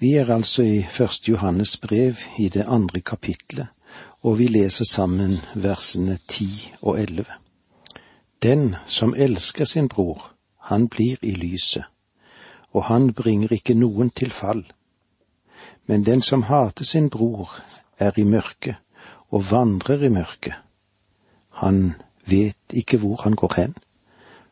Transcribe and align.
Vi 0.00 0.14
er 0.14 0.30
altså 0.30 0.62
i 0.62 0.82
Første 0.90 1.30
Johannes 1.30 1.76
brev 1.76 2.14
i 2.38 2.48
det 2.48 2.64
andre 2.68 3.00
kapitlet, 3.00 3.66
og 4.22 4.38
vi 4.38 4.46
leser 4.46 4.84
sammen 4.84 5.40
versene 5.54 6.18
ti 6.28 6.72
og 6.82 7.00
elleve. 7.00 7.34
Den 8.42 8.76
som 8.86 9.14
elsker 9.16 9.64
sin 9.64 9.88
bror, 9.88 10.30
han 10.70 10.88
blir 10.88 11.16
i 11.22 11.32
lyset, 11.34 11.82
og 12.72 12.84
han 12.84 13.12
bringer 13.12 13.52
ikke 13.52 13.74
noen 13.74 14.10
til 14.10 14.30
fall. 14.30 14.62
Men 15.86 16.06
den 16.06 16.22
som 16.22 16.42
hater 16.42 16.84
sin 16.84 17.10
bror, 17.10 17.50
er 17.98 18.12
i 18.16 18.24
mørket 18.24 18.76
og 19.30 19.50
vandrer 19.50 20.04
i 20.04 20.08
mørket. 20.08 20.54
Han 21.50 21.94
vet 22.26 22.70
ikke 22.70 22.98
hvor 22.98 23.16
han 23.22 23.34
går 23.34 23.54
hen, 23.56 23.74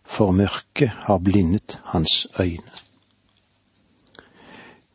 for 0.03 0.31
mørket 0.31 0.91
har 1.07 1.19
blindet 1.19 1.79
hans 1.85 2.27
øyne. 2.41 2.86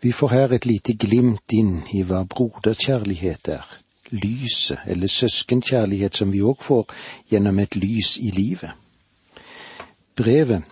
Vi 0.01 0.11
får 0.11 0.29
her 0.29 0.53
et 0.53 0.65
lite 0.65 0.93
glimt 0.93 1.53
inn 1.53 1.83
i 1.93 2.01
hva 2.01 2.23
broderkjærlighet 2.25 3.51
er, 3.53 3.65
lyset 4.09 4.81
eller 4.89 5.07
søskenkjærlighet 5.07 6.17
som 6.17 6.31
vi 6.33 6.41
òg 6.41 6.63
får 6.65 6.89
gjennom 7.29 7.59
et 7.61 7.77
lys 7.77 8.15
i 8.17 8.31
livet. 8.33 8.73
Brevet, 10.17 10.65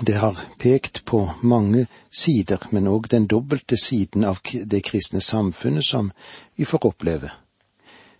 det 0.00 0.16
har 0.22 0.40
pekt 0.58 1.04
på 1.04 1.20
mange 1.42 1.86
sider, 2.10 2.64
men 2.70 2.88
òg 2.88 3.10
den 3.12 3.28
dobbelte 3.28 3.76
siden 3.76 4.24
av 4.24 4.40
det 4.72 4.80
kristne 4.88 5.20
samfunnet 5.20 5.84
som 5.84 6.10
vi 6.56 6.64
får 6.64 6.86
oppleve. 6.86 7.30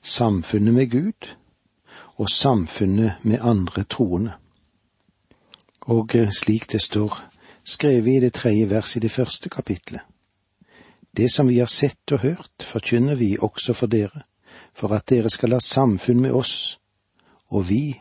Samfunnet 0.02 0.74
med 0.74 0.90
Gud 0.90 1.32
og 2.20 2.28
samfunnet 2.30 3.24
med 3.24 3.40
andre 3.40 3.88
troende. 3.88 4.36
Og 5.80 6.12
slik 6.32 6.72
det 6.72 6.80
står 6.80 7.24
skrevet 7.64 8.16
i 8.16 8.20
det 8.20 8.32
tredje 8.34 8.70
vers 8.70 8.96
i 8.96 9.00
det 9.00 9.10
første 9.10 9.48
kapitlet. 9.48 10.00
Det 11.16 11.30
som 11.32 11.48
vi 11.48 11.58
har 11.58 11.70
sett 11.70 12.12
og 12.12 12.18
hørt, 12.18 12.62
forkynner 12.62 13.14
vi 13.14 13.36
også 13.38 13.72
for 13.72 13.86
dere, 13.86 14.24
for 14.74 14.94
at 14.94 15.08
dere 15.10 15.30
skal 15.30 15.52
ha 15.54 15.60
samfunn 15.60 16.20
med 16.20 16.34
oss, 16.34 16.78
og 17.48 17.68
vi 17.68 18.00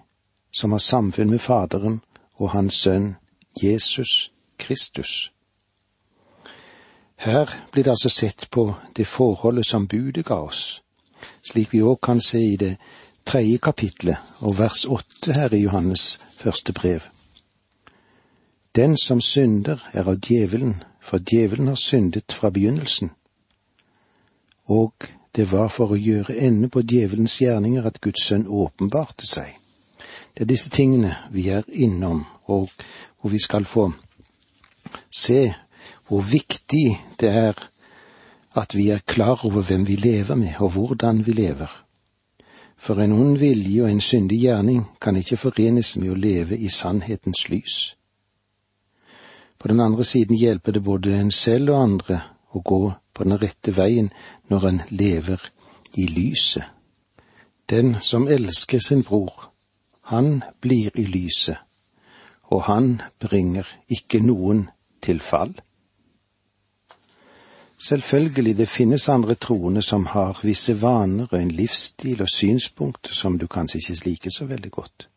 som 0.51 0.71
har 0.71 0.79
samfunn 0.79 1.29
med 1.29 1.39
Faderen 1.39 2.01
og 2.35 2.49
Hans 2.49 2.73
Sønn 2.73 3.15
Jesus 3.61 4.31
Kristus. 4.57 5.31
Her 7.15 7.49
blir 7.71 7.83
det 7.83 7.91
altså 7.91 8.09
sett 8.09 8.49
på 8.51 8.73
det 8.97 9.07
forholdet 9.07 9.65
som 9.65 9.87
budet 9.87 10.25
ga 10.25 10.41
oss, 10.43 10.81
slik 11.43 11.73
vi 11.73 11.81
òg 11.81 12.01
kan 12.03 12.21
se 12.21 12.41
i 12.41 12.57
det 12.57 12.75
tredje 13.25 13.57
kapitlet 13.57 14.17
og 14.41 14.57
vers 14.59 14.85
åtte 14.85 15.33
her 15.33 15.53
i 15.53 15.63
Johannes 15.63 16.19
første 16.37 16.73
brev. 16.73 17.05
Den 18.75 18.97
som 18.97 19.21
synder, 19.21 19.89
er 19.93 20.07
av 20.09 20.17
djevelen, 20.17 20.83
for 21.01 21.19
djevelen 21.19 21.67
har 21.67 21.75
syndet 21.75 22.33
fra 22.33 22.49
begynnelsen. 22.49 23.11
Og 24.65 24.93
det 25.35 25.51
var 25.51 25.69
for 25.69 25.93
å 25.93 25.99
gjøre 25.99 26.37
ende 26.41 26.69
på 26.73 26.81
djevelens 26.81 27.37
gjerninger 27.41 27.85
at 27.85 28.01
Guds 28.01 28.25
sønn 28.25 28.47
åpenbarte 28.47 29.29
seg. 29.29 29.53
Det 30.33 30.45
er 30.45 30.49
disse 30.49 30.73
tingene 30.73 31.15
vi 31.29 31.49
er 31.53 31.67
innom, 31.69 32.25
og 32.49 32.71
hvor 33.21 33.29
vi 33.29 33.39
skal 33.39 33.65
få 33.69 33.91
se 35.13 35.53
hvor 36.07 36.25
viktig 36.25 36.87
det 37.21 37.29
er 37.29 37.57
at 38.57 38.75
vi 38.75 38.89
er 38.89 39.05
klar 39.05 39.45
over 39.45 39.61
hvem 39.61 39.87
vi 39.87 39.95
lever 39.95 40.35
med, 40.35 40.53
og 40.59 40.69
hvordan 40.69 41.25
vi 41.25 41.31
lever. 41.31 41.69
For 42.77 42.99
en 43.01 43.13
ond 43.13 43.37
vilje 43.37 43.83
og 43.83 43.91
en 43.91 44.01
syndig 44.01 44.41
gjerning 44.41 44.83
kan 45.01 45.15
ikke 45.17 45.37
forenes 45.37 45.95
med 45.97 46.11
å 46.11 46.17
leve 46.17 46.57
i 46.57 46.69
sannhetens 46.69 47.47
lys. 47.49 47.95
På 49.63 49.67
den 49.67 49.79
andre 49.79 50.03
siden 50.03 50.35
hjelper 50.35 50.71
det 50.71 50.83
både 50.83 51.15
en 51.15 51.31
selv 51.31 51.69
og 51.71 51.83
andre 51.83 52.17
å 52.51 52.59
gå 52.59 52.79
på 53.15 53.23
den 53.23 53.37
rette 53.39 53.71
veien 53.71 54.09
når 54.51 54.65
en 54.67 54.79
lever 54.89 55.45
i 55.95 56.07
lyset. 56.11 56.65
Den 57.71 57.95
som 58.01 58.27
elsker 58.27 58.83
sin 58.83 59.05
bror, 59.07 59.53
han 60.11 60.43
blir 60.59 60.91
i 60.99 61.05
lyset, 61.07 61.55
og 62.51 62.65
han 62.67 62.89
bringer 63.23 63.69
ikke 63.87 64.19
noen 64.19 64.65
til 64.99 65.23
fall. 65.23 65.55
Selvfølgelig, 67.87 68.57
det 68.57 68.67
finnes 68.67 69.07
andre 69.09 69.39
troende 69.39 69.81
som 69.81 70.09
har 70.11 70.43
visse 70.43 70.75
vaner 70.81 71.31
og 71.31 71.39
en 71.39 71.55
livsstil 71.55 72.19
og 72.21 72.35
synspunkt 72.35 73.15
som 73.15 73.39
du 73.39 73.47
kanskje 73.47 73.79
ikke 73.79 74.09
liker 74.09 74.39
så 74.39 74.51
veldig 74.51 74.71
godt. 74.71 75.07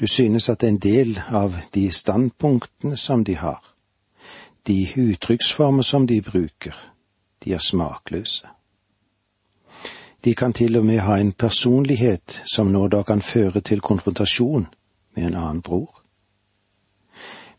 Du 0.00 0.06
synes 0.06 0.48
at 0.48 0.62
en 0.62 0.78
del 0.78 1.20
av 1.28 1.56
de 1.74 1.90
standpunktene 1.92 2.96
som 2.96 3.24
de 3.24 3.34
har, 3.36 3.64
de 4.66 4.86
uttrykksformer 4.96 5.82
som 5.82 6.06
de 6.06 6.22
bruker, 6.22 6.74
de 7.44 7.52
er 7.52 7.58
smakløse. 7.58 8.46
De 10.24 10.34
kan 10.34 10.52
til 10.52 10.76
og 10.76 10.84
med 10.84 10.98
ha 10.98 11.18
en 11.18 11.32
personlighet 11.32 12.42
som 12.54 12.72
nå 12.72 12.88
da 12.88 13.02
kan 13.02 13.22
føre 13.22 13.60
til 13.60 13.80
konfrontasjon 13.80 14.66
med 15.16 15.26
en 15.26 15.34
annen 15.34 15.62
bror. 15.62 16.02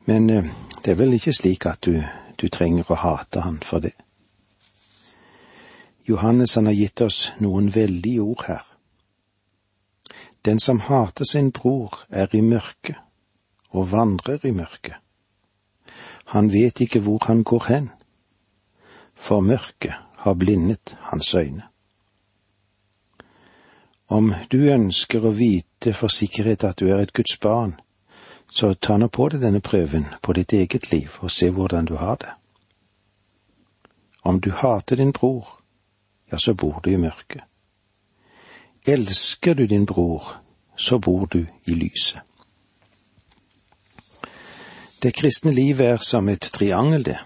Men 0.06 0.30
eh, 0.30 0.46
det 0.86 0.92
er 0.92 0.96
vel 0.96 1.14
ikke 1.14 1.34
slik 1.34 1.66
at 1.66 1.86
du, 1.86 2.04
du 2.42 2.48
trenger 2.48 2.92
å 2.92 3.00
hate 3.00 3.42
han 3.42 3.60
for 3.64 3.80
det. 3.80 3.96
Johannes 6.10 6.56
han 6.56 6.66
har 6.66 6.74
gitt 6.74 7.02
oss 7.02 7.32
noen 7.40 7.70
veldige 7.76 8.22
ord 8.22 8.44
her. 8.48 8.64
Den 10.46 10.60
som 10.60 10.80
hater 10.80 11.26
sin 11.26 11.52
bror, 11.52 12.04
er 12.10 12.28
i 12.34 12.42
mørket 12.42 12.96
og 13.70 13.92
vandrer 13.92 14.46
i 14.46 14.52
mørket. 14.52 14.96
Han 16.26 16.52
vet 16.54 16.82
ikke 16.82 17.00
hvor 17.00 17.26
han 17.26 17.44
går 17.44 17.66
hen, 17.68 17.90
for 19.16 19.40
mørket 19.40 19.94
har 20.18 20.34
blindet 20.34 20.98
hans 21.00 21.34
øyne. 21.34 21.64
Om 24.08 24.34
du 24.52 24.58
ønsker 24.58 25.26
å 25.26 25.36
vite 25.38 25.94
for 25.94 26.10
sikkerhet 26.10 26.64
at 26.64 26.80
du 26.80 26.88
er 26.90 27.04
et 27.04 27.14
Guds 27.14 27.38
barn, 27.38 27.76
så 28.54 28.74
ta 28.74 28.98
nå 28.98 29.08
på 29.14 29.28
deg 29.30 29.44
denne 29.44 29.62
prøven 29.62 30.08
på 30.22 30.34
ditt 30.34 30.54
eget 30.54 30.92
liv 30.92 31.20
og 31.22 31.32
se 31.32 31.50
hvordan 31.54 31.86
du 31.86 31.96
har 32.02 32.18
det. 32.18 32.32
Om 34.24 34.40
du 34.42 34.52
hater 34.52 34.96
din 34.96 35.14
bror, 35.14 35.48
ja, 36.32 36.38
så 36.38 36.54
bor 36.54 36.82
du 36.84 36.90
i 36.90 36.98
mørket. 36.98 37.49
Elsker 38.86 39.54
du 39.54 39.66
din 39.66 39.86
bror, 39.86 40.42
så 40.76 41.00
bor 41.00 41.26
du 41.26 41.46
i 41.66 41.74
lyset. 41.74 42.22
Det 45.04 45.14
kristne 45.14 45.52
livet 45.52 45.86
er 45.86 45.98
som 45.98 46.30
et 46.30 46.42
triangel, 46.42 47.06
det. 47.06 47.18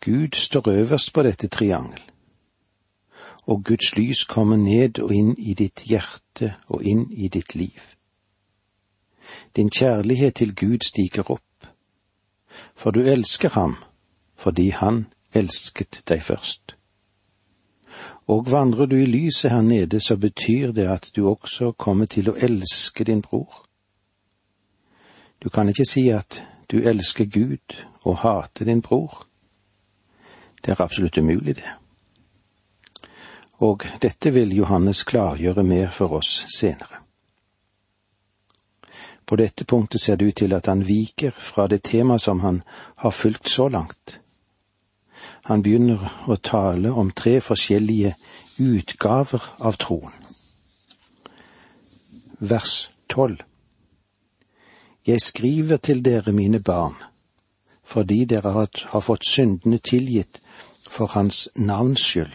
Gud 0.00 0.34
står 0.34 0.68
øverst 0.68 1.12
på 1.12 1.22
dette 1.22 1.48
triangel, 1.48 2.00
og 3.42 3.64
Guds 3.64 3.96
lys 3.96 4.24
kommer 4.24 4.56
ned 4.56 4.98
og 4.98 5.14
inn 5.14 5.34
i 5.38 5.54
ditt 5.54 5.82
hjerte 5.88 6.54
og 6.68 6.84
inn 6.84 7.10
i 7.12 7.28
ditt 7.28 7.54
liv. 7.54 7.80
Din 9.56 9.70
kjærlighet 9.70 10.34
til 10.34 10.54
Gud 10.54 10.78
stiger 10.86 11.30
opp, 11.30 11.68
for 12.74 12.90
du 12.90 13.00
elsker 13.00 13.48
ham 13.48 13.76
fordi 14.36 14.68
han 14.70 15.06
elsket 15.34 16.02
deg 16.08 16.22
først. 16.22 16.75
Og 18.26 18.50
vandrer 18.50 18.86
du 18.86 18.96
i 18.96 19.06
lyset 19.06 19.50
her 19.50 19.60
nede, 19.60 20.00
så 20.00 20.16
betyr 20.16 20.72
det 20.72 20.88
at 20.88 21.10
du 21.16 21.28
også 21.28 21.72
kommer 21.72 22.06
til 22.06 22.30
å 22.30 22.36
elske 22.36 23.04
din 23.04 23.22
bror. 23.22 23.62
Du 25.42 25.48
kan 25.48 25.68
ikke 25.68 25.86
si 25.86 26.08
at 26.10 26.42
du 26.70 26.80
elsker 26.82 27.24
Gud 27.30 27.76
og 28.02 28.18
hater 28.24 28.64
din 28.64 28.82
bror. 28.82 29.26
Det 30.64 30.74
er 30.74 30.82
absolutt 30.82 31.18
umulig, 31.18 31.56
det. 31.56 31.70
Og 33.62 33.86
dette 34.02 34.30
vil 34.34 34.56
Johannes 34.56 35.04
klargjøre 35.04 35.62
mer 35.62 35.90
for 35.90 36.18
oss 36.18 36.44
senere. 36.58 36.98
På 39.26 39.36
dette 39.36 39.64
punktet 39.64 40.00
ser 40.00 40.16
det 40.16 40.26
ut 40.26 40.36
til 40.36 40.52
at 40.52 40.66
han 40.66 40.84
viker 40.86 41.30
fra 41.30 41.66
det 41.66 41.82
temaet 41.82 42.22
som 42.22 42.40
han 42.40 42.62
har 42.96 43.10
fulgt 43.10 43.48
så 43.48 43.68
langt 43.68 44.20
han 45.46 45.62
begynner 45.62 46.02
å 46.26 46.36
tale 46.42 46.90
om 46.90 47.12
tre 47.14 47.38
forskjellige 47.40 48.14
utgaver 48.58 49.42
av 49.58 49.76
troen. 49.78 50.14
Vers 52.38 52.90
tolv. 53.08 53.42
Jeg 55.06 55.22
skriver 55.22 55.78
til 55.78 56.02
dere, 56.02 56.32
mine 56.34 56.58
barn, 56.58 56.96
fordi 57.86 58.24
dere 58.24 58.52
har 58.56 59.00
fått 59.00 59.28
syndene 59.28 59.78
tilgitt 59.78 60.40
for 60.82 61.14
Hans 61.14 61.48
navns 61.54 62.02
skyld. 62.02 62.34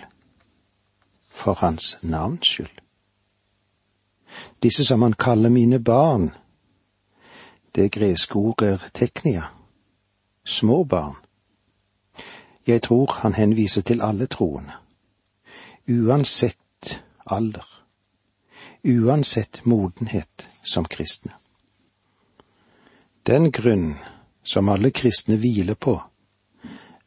For 1.27 1.59
Hans 1.59 1.97
navns 2.01 2.47
skyld. 2.47 2.77
Disse 4.63 4.85
som 4.87 5.01
han 5.01 5.17
kaller 5.19 5.51
mine 5.51 5.79
barn, 5.83 6.29
det 7.75 7.91
greske 7.91 8.39
ordet 8.39 8.69
er 8.71 8.87
teknia, 8.95 9.49
små 10.45 10.83
barn. 10.83 11.20
Jeg 12.71 12.81
tror 12.81 13.11
han 13.19 13.33
henviser 13.33 13.81
til 13.81 14.01
alle 14.01 14.25
troende. 14.25 14.71
Uansett 15.89 17.01
alder. 17.25 17.67
Uansett 18.87 19.61
modenhet 19.65 20.47
som 20.63 20.85
kristne. 20.85 21.31
Den 23.27 23.51
grunn 23.51 23.97
som 24.43 24.69
alle 24.69 24.91
kristne 24.91 25.35
hviler 25.35 25.73
på, 25.73 26.01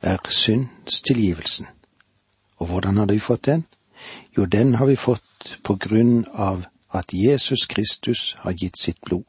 er 0.02 0.18
syndstilgivelsen. 0.28 1.66
Og 2.56 2.66
hvordan 2.66 2.96
har 2.96 3.06
vi 3.06 3.18
fått 3.18 3.46
den? 3.46 3.64
Jo, 4.36 4.44
den 4.44 4.74
har 4.74 4.86
vi 4.86 4.96
fått 4.96 5.58
på 5.64 5.76
grunn 5.80 6.26
av 6.34 6.66
at 6.92 7.12
Jesus 7.12 7.66
Kristus 7.66 8.36
har 8.38 8.52
gitt 8.52 8.78
sitt 8.78 9.00
blod. 9.00 9.24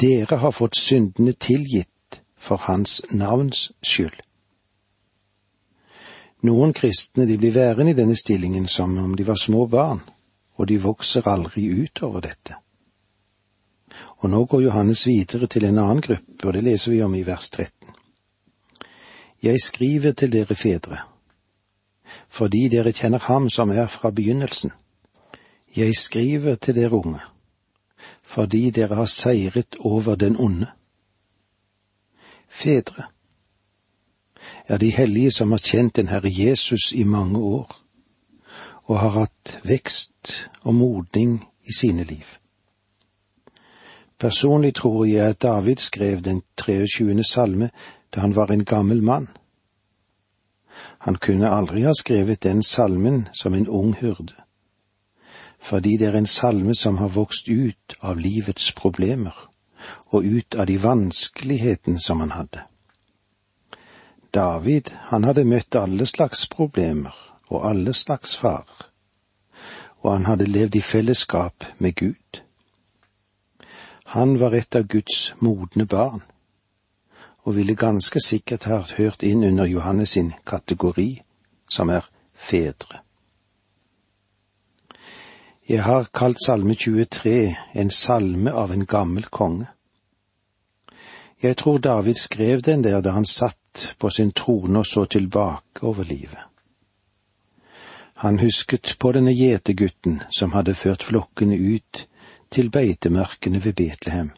Dere 0.00 0.36
har 0.36 0.50
fått 0.50 0.76
syndene 0.76 1.32
tilgitt 1.32 2.22
for 2.36 2.56
Hans 2.56 3.02
navns 3.10 3.70
skyld. 3.82 4.27
Noen 6.46 6.72
kristne 6.72 7.26
de 7.26 7.34
blir 7.38 7.52
værende 7.52 7.90
i 7.90 7.98
denne 7.98 8.16
stillingen 8.16 8.68
som 8.68 8.98
om 8.98 9.16
de 9.16 9.26
var 9.26 9.34
små 9.34 9.66
barn, 9.66 10.00
og 10.54 10.68
de 10.68 10.78
vokser 10.78 11.26
aldri 11.28 11.66
ut 11.82 12.02
over 12.02 12.20
dette. 12.20 12.54
Og 14.22 14.30
nå 14.30 14.44
går 14.44 14.62
Johannes 14.62 15.06
videre 15.06 15.46
til 15.46 15.64
en 15.64 15.78
annen 15.78 16.02
gruppe, 16.02 16.46
og 16.46 16.54
det 16.54 16.62
leser 16.62 16.92
vi 16.92 17.02
om 17.02 17.14
i 17.14 17.24
vers 17.26 17.50
13. 17.50 17.90
Jeg 19.42 19.60
skriver 19.62 20.12
til 20.12 20.32
dere 20.32 20.54
fedre, 20.54 20.98
fordi 22.28 22.68
dere 22.68 22.92
kjenner 22.92 23.18
ham 23.18 23.50
som 23.50 23.70
er 23.70 23.86
fra 23.86 24.10
begynnelsen. 24.10 24.70
Jeg 25.76 25.94
skriver 25.96 26.54
til 26.54 26.74
dere 26.74 26.92
unge, 26.92 27.20
fordi 28.22 28.70
dere 28.70 28.94
har 28.94 29.06
seiret 29.10 29.76
over 29.80 30.14
den 30.14 30.36
onde. 30.38 30.70
Fedre 32.48 33.10
er 34.66 34.78
de 34.78 34.90
hellige 34.90 35.30
som 35.30 35.52
har 35.52 35.58
kjent 35.58 35.96
den 35.96 36.08
Herre 36.08 36.30
Jesus 36.30 36.92
i 36.92 37.04
mange 37.04 37.38
år, 37.38 37.76
og 38.84 38.98
har 38.98 39.14
hatt 39.20 39.58
vekst 39.64 40.34
og 40.62 40.74
modning 40.74 41.44
i 41.64 41.72
sine 41.78 42.04
liv. 42.04 42.24
Personlig 44.18 44.74
tror 44.74 45.04
jeg 45.04 45.28
at 45.28 45.42
David 45.42 45.76
skrev 45.76 46.20
den 46.20 46.42
23. 46.56 47.24
salme 47.24 47.70
da 48.14 48.20
han 48.20 48.34
var 48.36 48.50
en 48.50 48.64
gammel 48.64 49.02
mann. 49.02 49.28
Han 50.98 51.14
kunne 51.14 51.50
aldri 51.50 51.82
ha 51.82 51.92
skrevet 51.94 52.42
den 52.42 52.62
salmen 52.62 53.28
som 53.32 53.54
en 53.54 53.68
ung 53.68 53.94
hyrde, 53.94 54.34
fordi 55.60 55.96
det 55.96 56.08
er 56.08 56.18
en 56.18 56.26
salme 56.26 56.74
som 56.74 56.96
har 56.96 57.08
vokst 57.08 57.48
ut 57.48 57.94
av 58.00 58.18
livets 58.18 58.72
problemer 58.72 59.50
og 60.06 60.24
ut 60.24 60.54
av 60.54 60.66
de 60.66 60.82
vanskelighetene 60.82 62.00
som 62.00 62.20
han 62.20 62.30
hadde. 62.30 62.64
David, 64.34 64.90
han 65.10 65.24
hadde 65.24 65.44
møtt 65.44 65.76
alle 65.76 66.06
slags 66.06 66.46
problemer 66.52 67.14
og 67.48 67.64
alle 67.70 67.94
slags 67.94 68.36
farer, 68.36 68.88
og 70.04 70.12
han 70.12 70.26
hadde 70.28 70.50
levd 70.50 70.76
i 70.76 70.84
fellesskap 70.84 71.64
med 71.78 71.94
Gud. 71.96 72.42
Han 74.12 74.38
var 74.40 74.54
et 74.56 74.76
av 74.76 74.84
Guds 74.88 75.34
modne 75.40 75.86
barn 75.86 76.22
og 77.48 77.56
ville 77.56 77.74
ganske 77.76 78.20
sikkert 78.20 78.64
ha 78.68 78.82
hørt 78.96 79.22
inn 79.22 79.44
under 79.44 79.64
Johannes 79.64 80.10
sin 80.16 80.34
kategori, 80.46 81.22
som 81.70 81.88
er 81.88 82.04
fedre. 82.34 83.00
Jeg 85.68 85.84
har 85.84 86.08
kalt 86.14 86.40
Salme 86.44 86.74
23 86.74 87.56
en 87.74 87.90
salme 87.90 88.52
av 88.52 88.72
en 88.72 88.86
gammel 88.86 89.24
konge. 89.24 89.66
Jeg 91.42 91.56
tror 91.56 91.78
David 91.78 92.14
skrev 92.14 92.62
den 92.62 92.84
der 92.84 93.00
da 93.00 93.10
han 93.10 93.26
satt 93.28 93.57
på 93.98 94.10
sin 94.10 94.32
trone 94.32 94.78
og 94.78 94.86
så 94.86 95.04
tilbake 95.04 95.86
over 95.86 96.04
livet. 96.04 96.44
Han 98.24 98.38
husket 98.38 98.96
på 98.98 99.12
denne 99.14 99.32
gjetergutten 99.32 100.22
som 100.30 100.52
hadde 100.52 100.74
ført 100.74 101.06
flokkene 101.06 101.54
ut 101.54 102.06
til 102.50 102.70
beitemarkene 102.70 103.62
ved 103.64 103.76
Betlehem 103.78 104.32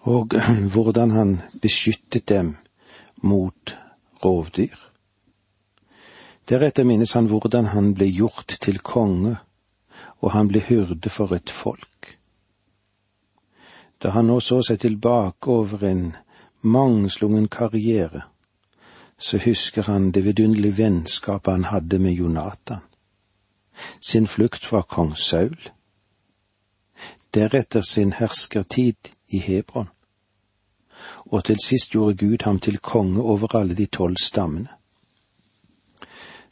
og 0.00 0.34
hvordan 0.72 1.10
han 1.10 1.42
beskyttet 1.62 2.28
dem 2.28 2.56
mot 3.22 3.76
rovdyr. 4.24 4.78
Deretter 6.48 6.84
minnes 6.84 7.12
han 7.12 7.28
hvordan 7.30 7.70
han 7.74 7.94
ble 7.94 8.08
gjort 8.10 8.56
til 8.60 8.80
konge, 8.80 9.36
og 10.20 10.32
han 10.32 10.48
ble 10.48 10.60
hyrde 10.60 11.08
for 11.08 11.32
et 11.36 11.50
folk. 11.50 12.16
Da 14.02 14.10
han 14.16 14.26
nå 14.26 14.40
så 14.40 14.62
seg 14.64 14.80
tilbake 14.80 15.52
over 15.52 15.84
en 15.84 16.16
mangslungen 16.62 17.48
karriere, 17.48 18.24
så 19.20 19.38
husker 19.38 19.82
han 19.82 20.10
det 20.10 20.24
vidunderlige 20.24 20.76
vennskapet 20.76 21.52
han 21.52 21.64
hadde 21.64 21.98
med 21.98 22.12
Jonathan, 22.12 22.80
sin 24.00 24.26
flukt 24.26 24.64
fra 24.64 24.82
kong 24.82 25.16
Saul, 25.16 25.58
deretter 27.34 27.82
sin 27.82 28.12
herskertid 28.12 29.12
i 29.28 29.38
Hebron. 29.38 29.88
Og 31.16 31.44
til 31.44 31.56
sist 31.64 31.90
gjorde 31.90 32.16
Gud 32.16 32.44
ham 32.44 32.58
til 32.58 32.78
konge 32.78 33.22
over 33.22 33.56
alle 33.56 33.74
de 33.74 33.86
tolv 33.86 34.16
stammene. 34.22 34.68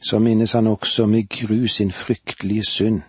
Så 0.01 0.19
minnes 0.19 0.51
han 0.51 0.67
også 0.67 1.05
med 1.05 1.29
gru 1.29 1.67
sin 1.67 1.91
fryktelige 1.91 2.63
synd. 2.63 3.01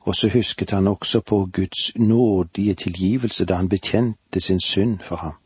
Og 0.00 0.14
så 0.14 0.28
husket 0.28 0.70
han 0.70 0.86
også 0.86 1.20
på 1.20 1.48
Guds 1.52 1.96
nådige 1.96 2.74
tilgivelse 2.74 3.44
da 3.44 3.54
han 3.54 3.68
bekjente 3.68 4.40
sin 4.40 4.60
synd 4.60 4.98
for 4.98 5.16
ham. 5.16 5.43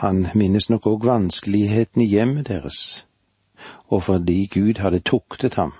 Han 0.00 0.26
minnes 0.34 0.70
nok 0.70 0.86
òg 0.86 1.02
vanskeligheten 1.04 2.00
i 2.00 2.06
hjemmet 2.08 2.48
deres, 2.48 3.06
og 3.92 4.02
fordi 4.02 4.46
Gud 4.46 4.80
hadde 4.80 5.02
tuktet 5.04 5.58
ham, 5.60 5.74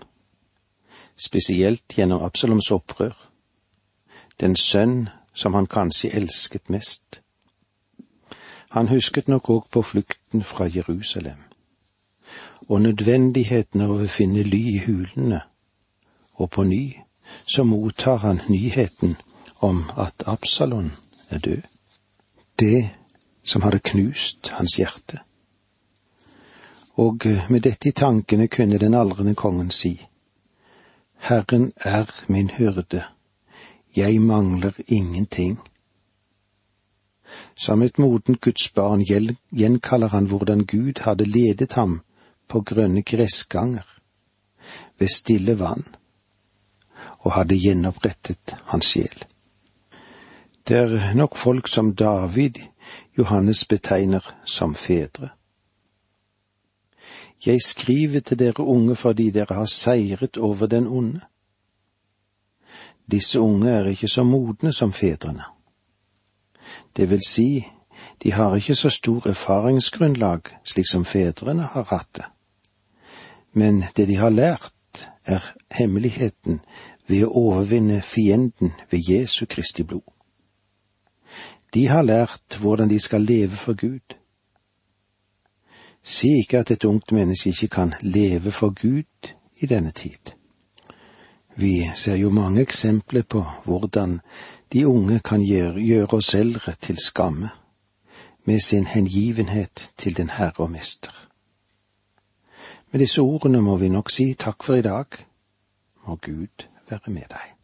spesielt 1.16 1.96
gjennom 1.96 2.20
Absaloms 2.22 2.68
opprør. 2.70 3.16
Den 4.40 4.56
sønn 4.56 5.08
som 5.34 5.54
han 5.54 5.66
kanskje 5.66 6.12
elsket 6.12 6.68
mest. 6.68 7.22
Han 8.70 8.92
husket 8.92 9.28
nok 9.28 9.50
òg 9.50 9.72
på 9.72 9.82
flukten 9.82 10.44
fra 10.44 10.68
Jerusalem, 10.68 11.40
og 12.68 12.82
nødvendigheten 12.82 13.80
av 13.80 13.96
å 13.96 14.06
finne 14.06 14.44
ly 14.44 14.62
i 14.74 14.78
hulene, 14.84 15.40
og 16.36 16.50
på 16.50 16.68
ny 16.68 16.84
så 17.46 17.64
mottar 17.64 18.20
han 18.20 18.44
nyheten 18.48 19.16
om 19.60 19.84
at 19.96 20.28
Absalon 20.28 20.92
er 21.30 21.38
død, 21.38 21.62
det 22.60 22.99
som 23.42 23.62
hadde 23.62 23.78
knust 23.78 24.52
hans 24.56 24.78
hjerte. 24.78 25.20
Og 27.00 27.24
med 27.48 27.62
dette 27.64 27.88
i 27.88 27.96
tankene 27.96 28.48
kunne 28.48 28.78
den 28.78 28.94
aldrende 28.94 29.34
kongen 29.34 29.70
si, 29.70 29.94
Herren 31.20 31.72
er 31.84 32.08
min 32.28 32.50
hyrde 32.50 33.04
jeg 33.96 34.20
mangler 34.20 34.72
ingenting. 34.86 35.58
Som 37.56 37.82
et 37.82 37.98
modent 37.98 38.40
Guds 38.40 38.68
barn 38.74 39.02
gjenkaller 39.50 40.08
han 40.08 40.26
hvordan 40.26 40.66
Gud 40.66 41.02
hadde 41.02 41.24
ledet 41.24 41.72
ham 41.72 42.00
på 42.48 42.60
grønne 42.60 43.02
gressganger, 43.02 43.86
ved 44.98 45.08
stille 45.08 45.58
vann, 45.58 45.84
og 47.20 47.32
hadde 47.32 47.58
gjenopprettet 47.58 48.56
hans 48.72 48.86
sjel. 48.86 49.24
Det 50.68 50.76
er 50.76 51.14
nok 51.14 51.36
folk 51.36 51.68
som 51.68 51.94
David 51.94 52.58
Johannes 53.18 53.64
betegner 53.64 54.34
som 54.44 54.74
fedre. 54.74 55.28
Jeg 57.46 57.62
skriver 57.64 58.20
til 58.20 58.38
dere 58.38 58.60
unge 58.60 58.96
fordi 58.96 59.30
dere 59.30 59.54
har 59.54 59.66
seiret 59.66 60.36
over 60.36 60.66
den 60.66 60.86
onde. 60.86 61.20
Disse 63.10 63.40
unge 63.40 63.70
er 63.70 63.86
ikke 63.86 64.08
så 64.08 64.22
modne 64.22 64.72
som 64.72 64.92
fedrene. 64.92 65.44
Det 66.96 67.10
vil 67.10 67.20
si, 67.28 67.66
de 68.22 68.32
har 68.32 68.54
ikke 68.54 68.74
så 68.74 68.90
stor 68.90 69.28
erfaringsgrunnlag 69.28 70.40
slik 70.64 70.86
som 70.90 71.04
fedrene 71.04 71.62
har 71.62 71.86
hatt 71.90 72.16
det. 72.16 72.24
Men 73.52 73.84
det 73.96 74.08
de 74.08 74.16
har 74.16 74.30
lært, 74.30 74.72
er 75.24 75.54
hemmeligheten 75.70 76.60
ved 77.06 77.24
å 77.24 77.32
overvinne 77.34 78.02
fienden 78.02 78.72
ved 78.90 79.10
Jesu 79.10 79.46
Kristi 79.46 79.82
blod. 79.82 80.06
De 81.74 81.86
har 81.86 82.02
lært 82.02 82.56
hvordan 82.60 82.90
de 82.90 83.00
skal 83.00 83.22
leve 83.22 83.56
for 83.56 83.74
Gud. 83.74 84.16
Si 86.02 86.28
ikke 86.38 86.58
at 86.58 86.70
et 86.70 86.84
ungt 86.84 87.12
menneske 87.12 87.48
ikke 87.48 87.68
kan 87.68 87.94
leve 88.00 88.50
for 88.50 88.74
Gud 88.82 89.32
i 89.56 89.66
denne 89.66 89.90
tid. 89.90 90.34
Vi 91.56 91.90
ser 91.94 92.14
jo 92.14 92.30
mange 92.30 92.60
eksempler 92.60 93.22
på 93.22 93.44
hvordan 93.64 94.20
de 94.72 94.86
unge 94.86 95.20
kan 95.20 95.42
gjøre, 95.42 96.06
oss 96.12 96.34
eldre 96.34 96.74
til 96.80 96.98
skamme 96.98 97.50
med 98.44 98.60
sin 98.60 98.86
hengivenhet 98.86 99.92
til 99.98 100.16
den 100.16 100.30
Herre 100.30 100.64
og 100.64 100.70
Mester. 100.70 101.28
Med 102.90 103.00
disse 103.00 103.20
ordene 103.20 103.60
må 103.60 103.76
vi 103.76 103.88
nok 103.88 104.10
si 104.10 104.34
takk 104.34 104.62
for 104.62 104.74
i 104.74 104.82
dag. 104.82 105.06
Må 106.06 106.16
Gud 106.16 106.66
være 106.90 107.12
med 107.12 107.28
deg. 107.30 107.59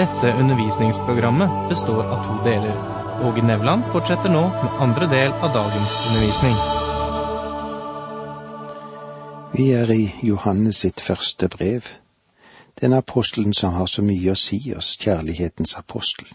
Dette 0.00 0.32
undervisningsprogrammet 0.32 1.68
består 1.68 2.04
av 2.04 2.24
to 2.24 2.50
deler. 2.50 2.76
Åge 3.22 3.42
Nevland 3.42 3.82
fortsetter 3.92 4.32
nå 4.32 4.40
med 4.48 4.78
andre 4.80 5.08
del 5.10 5.32
av 5.32 5.50
dagens 5.52 5.96
undervisning. 6.08 6.54
Vi 9.52 9.66
er 9.76 9.92
i 9.92 10.06
Johannes 10.22 10.80
sitt 10.86 11.02
første 11.04 11.50
brev, 11.52 11.90
den 12.80 12.96
apostelen 12.96 13.52
som 13.52 13.76
har 13.76 13.92
så 13.92 14.00
mye 14.06 14.32
å 14.32 14.38
si 14.40 14.62
oss, 14.72 14.94
kjærlighetens 15.04 15.76
apostel. 15.82 16.32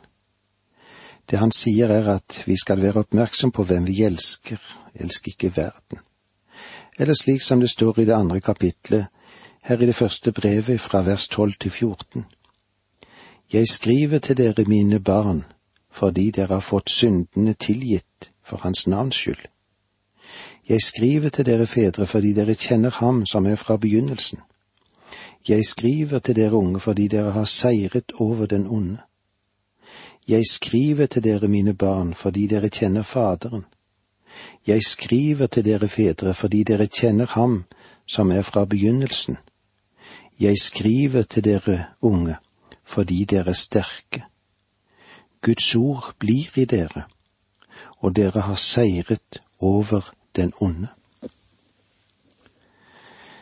Det 1.25 1.41
han 1.41 1.49
sier 1.49 1.89
er 1.89 2.11
at 2.19 2.43
vi 2.45 2.59
skal 2.61 2.85
være 2.85 3.01
oppmerksom 3.01 3.49
på 3.49 3.65
hvem 3.65 3.89
vi 3.89 4.03
elsker, 4.05 4.61
elsker 4.93 5.33
ikke 5.33 5.55
verden. 5.57 6.05
Eller 6.99 7.17
slik 7.17 7.41
som 7.41 7.65
det 7.65 7.73
står 7.73 8.03
i 8.03 8.09
det 8.13 8.19
andre 8.21 8.45
kapitlet, 8.45 9.09
her 9.65 9.81
i 9.81 9.89
det 9.89 9.97
første 9.97 10.29
brevet 10.31 10.77
fra 10.81 11.01
vers 11.01 11.25
12 11.33 11.61
til 11.65 11.71
14. 11.71 12.29
Jeg 13.53 13.67
skriver 13.67 14.19
til 14.19 14.37
dere 14.37 14.63
mine 14.67 14.99
barn, 14.99 15.43
fordi 15.91 16.31
dere 16.31 16.47
har 16.47 16.59
fått 16.59 16.89
syndene 16.89 17.53
tilgitt 17.53 18.31
for 18.43 18.57
Hans 18.57 18.87
navns 18.87 19.15
skyld. 19.15 19.45
Jeg 20.69 20.81
skriver 20.81 21.29
til 21.29 21.45
dere 21.45 21.67
fedre 21.67 22.05
fordi 22.05 22.33
dere 22.33 22.55
kjenner 22.55 22.89
Ham 22.89 23.25
som 23.25 23.45
er 23.45 23.55
fra 23.55 23.77
begynnelsen. 23.77 24.39
Jeg 25.47 25.65
skriver 25.65 26.19
til 26.19 26.35
dere 26.35 26.53
unge 26.53 26.79
fordi 26.79 27.07
dere 27.07 27.31
har 27.31 27.45
seiret 27.45 28.11
over 28.19 28.45
den 28.45 28.67
onde. 28.67 28.97
Jeg 30.27 30.43
skriver 30.49 31.05
til 31.05 31.23
dere 31.23 31.47
mine 31.47 31.73
barn 31.73 32.13
fordi 32.13 32.47
dere 32.47 32.69
kjenner 32.69 33.01
Faderen. 33.01 33.65
Jeg 34.67 34.83
skriver 34.83 35.47
til 35.47 35.65
dere 35.65 35.87
fedre 35.87 36.33
fordi 36.33 36.63
dere 36.63 36.87
kjenner 36.87 37.25
Ham 37.25 37.63
som 38.07 38.31
er 38.31 38.41
fra 38.41 38.65
begynnelsen. 38.65 39.37
Jeg 40.39 40.57
skriver 40.57 41.21
til 41.21 41.43
dere 41.43 41.85
unge 42.01 42.35
fordi 42.85 43.25
dere 43.25 43.49
er 43.49 43.59
sterke. 43.59 44.23
Guds 45.41 45.75
ord 45.75 46.13
blir 46.19 46.53
i 46.55 46.65
dere, 46.65 47.05
og 47.99 48.15
dere 48.15 48.45
har 48.47 48.55
seiret 48.55 49.41
over 49.59 50.11
den 50.35 50.53
onde. 50.61 50.87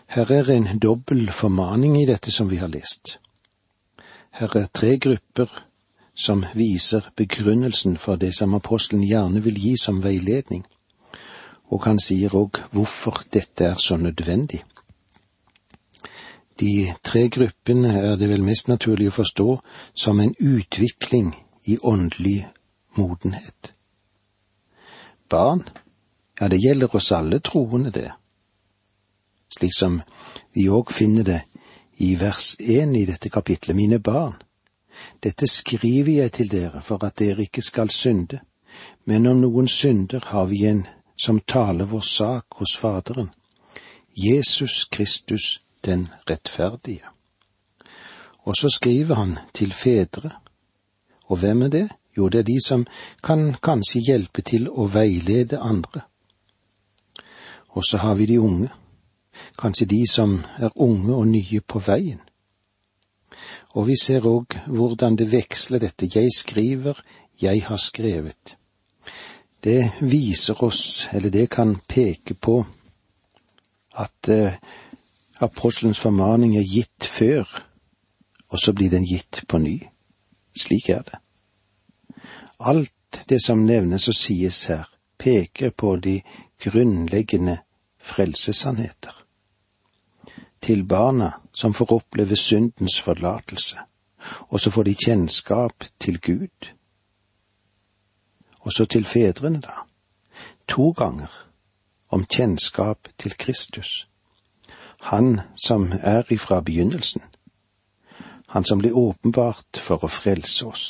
Her 0.07 0.31
er 0.31 0.51
en 0.51 0.79
dobbel 0.79 1.31
formaning 1.31 2.01
i 2.01 2.05
dette 2.05 2.31
som 2.31 2.49
vi 2.51 2.59
har 2.61 2.67
lest. 2.67 3.19
Her 4.31 4.57
er 4.57 4.67
tre 4.73 4.97
grupper 4.97 5.49
som 6.15 6.45
viser 6.53 7.09
begrunnelsen 7.15 7.97
for 7.97 8.15
det 8.15 8.35
som 8.35 8.53
apostelen 8.53 9.03
gjerne 9.03 9.41
vil 9.43 9.57
gi 9.57 9.77
som 9.77 10.03
veiledning, 10.03 10.65
og 11.73 11.85
han 11.85 11.99
sier 11.99 12.35
òg 12.37 12.61
hvorfor 12.71 13.23
dette 13.33 13.65
er 13.65 13.81
så 13.81 13.97
nødvendig. 13.97 14.63
De 16.63 16.93
tre 17.03 17.27
gruppene 17.27 17.89
er 17.99 18.13
det 18.15 18.29
vel 18.31 18.43
mest 18.45 18.69
naturlig 18.71 19.09
å 19.09 19.15
forstå 19.17 19.47
som 19.99 20.19
en 20.23 20.31
utvikling 20.39 21.33
i 21.67 21.75
åndelig 21.83 22.45
modenhet. 22.95 23.73
Barn, 25.29 25.65
ja, 26.39 26.47
det 26.47 26.61
gjelder 26.63 26.95
oss 26.95 27.11
alle 27.11 27.41
troende, 27.43 27.91
det, 27.91 28.11
slik 29.51 29.75
som 29.75 29.97
vi 30.55 30.69
òg 30.69 30.93
finner 30.95 31.27
det 31.27 31.41
i 32.05 32.13
vers 32.21 32.53
én 32.59 32.95
i 32.95 33.03
dette 33.11 33.33
kapitlet, 33.33 33.75
mine 33.75 33.99
barn. 33.99 34.37
Dette 35.19 35.49
skriver 35.51 36.13
jeg 36.21 36.31
til 36.37 36.51
dere 36.53 36.79
for 36.81 37.03
at 37.03 37.19
dere 37.19 37.43
ikke 37.43 37.65
skal 37.65 37.91
synde, 37.91 38.39
men 39.03 39.27
om 39.27 39.43
noen 39.43 39.67
synder 39.67 40.31
har 40.31 40.47
vi 40.47 40.63
en 40.69 40.85
som 41.19 41.43
taler 41.43 41.91
vår 41.91 42.07
sak 42.07 42.61
hos 42.61 42.77
Faderen, 42.79 43.33
Jesus 44.15 44.85
Kristus 44.91 45.62
den 45.85 46.07
rettferdige. 46.29 47.05
Og 48.43 48.55
så 48.55 48.69
skriver 48.69 49.15
han 49.15 49.37
til 49.53 49.73
fedre. 49.73 50.31
Og 51.25 51.37
hvem 51.37 51.61
er 51.61 51.67
det? 51.67 51.89
Jo, 52.17 52.27
det 52.29 52.39
er 52.39 52.43
de 52.43 52.59
som 52.65 52.85
kan 53.23 53.55
kanskje 53.63 54.03
hjelpe 54.07 54.41
til 54.41 54.67
å 54.69 54.85
veilede 54.91 55.59
andre. 55.59 56.01
Og 57.73 57.85
så 57.85 57.97
har 57.97 58.15
vi 58.15 58.25
de 58.25 58.39
unge, 58.39 58.69
kanskje 59.57 59.85
de 59.85 60.03
som 60.09 60.43
er 60.57 60.69
unge 60.75 61.15
og 61.15 61.27
nye 61.27 61.61
på 61.61 61.79
veien. 61.79 62.19
Og 63.73 63.87
vi 63.87 63.95
ser 63.97 64.27
òg 64.29 64.59
hvordan 64.67 65.17
det 65.17 65.31
veksler 65.31 65.81
dette 65.81 66.09
jeg 66.13 66.29
skriver, 66.35 66.99
jeg 67.41 67.63
har 67.65 67.81
skrevet. 67.81 68.55
Det 69.63 69.91
viser 70.01 70.63
oss, 70.63 71.07
eller 71.11 71.29
det 71.29 71.49
kan 71.49 71.79
peke 71.87 72.35
på, 72.35 72.59
at 73.95 74.29
eh, 74.29 74.53
apostelens 75.43 75.99
formaning 75.99 76.55
er 76.57 76.67
gitt 76.67 77.05
før, 77.05 77.47
og 78.49 78.59
så 78.59 78.73
blir 78.73 78.89
den 78.89 79.05
gitt 79.05 79.43
på 79.47 79.57
ny. 79.57 79.77
Slik 80.55 80.89
er 80.89 81.01
det. 81.01 81.19
Alt 82.59 83.25
det 83.29 83.41
som 83.43 83.65
nevnes 83.65 84.07
og 84.07 84.15
sies 84.15 84.65
her, 84.69 84.85
peker 85.17 85.69
på 85.69 85.95
de 85.95 86.21
grunnleggende 86.61 87.57
frelsesannheter. 87.99 89.13
Til 90.61 90.85
barna 90.87 91.31
som 91.51 91.73
får 91.73 91.93
oppleve 91.93 92.35
syndens 92.35 92.99
forlatelse, 93.01 93.77
og 94.49 94.59
så 94.59 94.71
får 94.71 94.83
de 94.83 94.95
kjennskap 95.05 95.83
til 95.99 96.21
Gud. 96.21 96.71
Og 98.59 98.71
så 98.71 98.85
til 98.85 99.05
fedrene, 99.05 99.59
da. 99.59 99.83
To 100.67 100.91
ganger 100.91 101.31
om 102.09 102.25
kjennskap 102.25 103.09
til 103.17 103.37
Kristus. 103.37 104.07
Han 105.03 105.41
som 105.55 105.91
er 106.01 106.23
ifra 106.31 106.61
begynnelsen. 106.61 107.21
Han 108.47 108.65
som 108.65 108.79
blir 108.79 108.97
åpenbart 108.97 109.77
for 109.77 110.03
å 110.03 110.07
frelse 110.07 110.65
oss. 110.65 110.87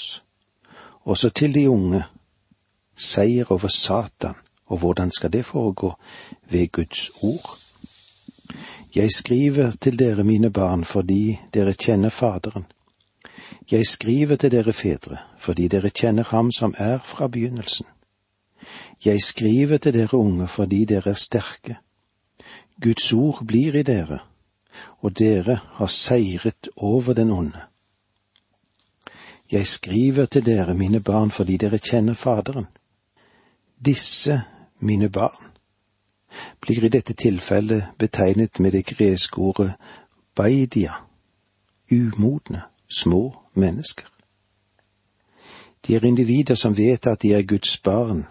Også 1.03 1.29
til 1.29 1.53
de 1.55 1.67
unge. 1.69 2.03
Seier 2.95 3.51
over 3.51 3.67
Satan, 3.73 4.35
og 4.69 4.77
hvordan 4.83 5.11
skal 5.11 5.33
det 5.33 5.45
foregå? 5.45 5.95
Ved 6.49 6.71
Guds 6.71 7.09
ord. 7.23 7.57
Jeg 8.95 9.11
skriver 9.11 9.71
til 9.81 9.99
dere, 9.99 10.23
mine 10.23 10.51
barn, 10.51 10.83
fordi 10.83 11.39
dere 11.53 11.73
kjenner 11.73 12.09
Faderen. 12.09 12.65
Jeg 13.71 13.87
skriver 13.87 14.35
til 14.35 14.51
dere 14.51 14.73
fedre, 14.73 15.17
fordi 15.37 15.67
dere 15.67 15.89
kjenner 15.89 16.23
Ham 16.29 16.51
som 16.51 16.75
er 16.77 16.99
fra 16.99 17.27
begynnelsen. 17.27 17.85
Jeg 19.05 19.21
skriver 19.21 19.77
til 19.77 19.93
dere 19.93 20.17
unge 20.17 20.47
fordi 20.47 20.85
dere 20.85 21.09
er 21.09 21.19
sterke. 21.19 21.77
Guds 22.81 23.13
ord 23.13 23.45
blir 23.45 23.75
i 23.75 23.83
dere, 23.83 24.19
og 25.01 25.19
dere 25.19 25.59
har 25.77 25.87
seiret 25.87 26.69
over 26.75 27.13
den 27.13 27.31
onde. 27.31 27.61
Jeg 29.51 29.67
skriver 29.67 30.25
til 30.25 30.45
dere, 30.45 30.73
mine 30.73 30.99
barn, 31.03 31.31
fordi 31.31 31.57
dere 31.57 31.77
kjenner 31.77 32.13
Faderen. 32.13 32.65
Disse, 33.85 34.41
mine 34.79 35.09
barn, 35.09 35.51
blir 36.61 36.83
i 36.83 36.89
dette 36.89 37.13
tilfellet 37.13 37.93
betegnet 37.99 38.59
med 38.59 38.71
det 38.71 38.85
greske 38.85 39.37
ordet 39.37 39.73
baidia, 40.35 40.93
umodne, 41.91 42.61
små 42.89 43.35
mennesker. 43.53 44.07
De 45.87 45.95
er 45.95 46.05
individer 46.05 46.55
som 46.55 46.77
vet 46.77 47.07
at 47.07 47.21
de 47.21 47.33
er 47.33 47.43
Guds 47.43 47.77
barn, 47.77 48.25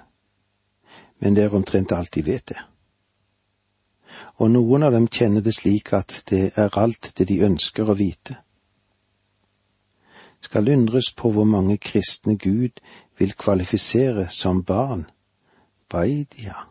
men 1.20 1.36
det 1.36 1.44
er 1.44 1.54
omtrent 1.54 1.92
alt 1.92 2.14
de 2.14 2.26
vet 2.26 2.48
det. 2.48 2.58
Og 4.40 4.50
noen 4.50 4.82
av 4.82 4.92
dem 4.92 5.08
kjenner 5.08 5.44
det 5.44 5.54
slik 5.56 5.92
at 5.96 6.22
det 6.30 6.52
er 6.56 6.78
alt 6.78 7.12
det 7.18 7.28
de 7.28 7.40
ønsker 7.46 7.88
å 7.88 7.98
vite. 7.98 8.38
Skal 10.42 10.68
undres 10.68 11.12
på 11.14 11.30
hvor 11.30 11.46
mange 11.46 11.78
kristne 11.78 12.36
Gud 12.36 12.82
vil 13.18 13.34
kvalifisere 13.38 14.26
som 14.30 14.64
barn, 14.66 15.06
baidia. 15.88 16.66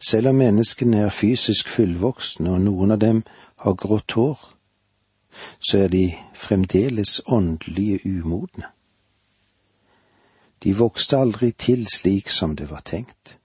Selv 0.00 0.28
om 0.28 0.40
menneskene 0.42 1.06
er 1.06 1.14
fysisk 1.14 1.68
fullvoksne 1.72 2.52
og 2.52 2.60
noen 2.60 2.92
av 2.92 3.00
dem 3.00 3.22
har 3.64 3.78
grått 3.80 4.12
hår, 4.18 4.38
så 5.60 5.86
er 5.86 5.88
de 5.88 6.04
fremdeles 6.36 7.20
åndelige 7.26 8.02
umodne. 8.04 8.68
De 10.62 10.74
vokste 10.78 11.18
aldri 11.18 11.50
til 11.52 11.86
slik 11.90 12.28
som 12.28 12.56
det 12.56 12.68
var 12.70 12.84
tenkt. 12.84 13.38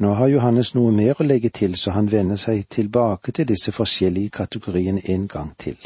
Nå 0.00 0.14
har 0.14 0.28
Johannes 0.32 0.70
noe 0.74 0.92
mer 0.96 1.18
å 1.20 1.24
legge 1.26 1.50
til, 1.52 1.74
så 1.76 1.92
han 1.92 2.06
vender 2.08 2.38
seg 2.40 2.62
tilbake 2.72 3.34
til 3.36 3.44
disse 3.50 3.72
forskjellige 3.76 4.32
kategoriene 4.32 5.02
en 5.12 5.26
gang 5.28 5.50
til. 5.60 5.76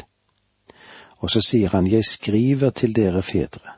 Og 1.19 1.31
så 1.31 1.41
sier 1.43 1.75
han, 1.75 1.87
Jeg 1.87 2.05
skriver 2.05 2.69
til 2.69 2.95
dere 2.95 3.21
fedre, 3.21 3.75